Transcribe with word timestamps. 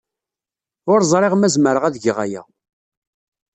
Ur 0.91 0.99
ẓriɣ 1.11 1.33
ma 1.35 1.47
zemreɣ 1.53 1.83
ad 1.85 1.93
d-geɣ 1.95 2.17
aya. 2.25 2.41